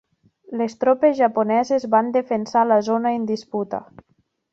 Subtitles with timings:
[0.59, 3.83] Les tropes japoneses van defensar la zona en disputa.